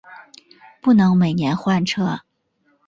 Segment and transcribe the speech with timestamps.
[0.81, 2.21] 不能每年换车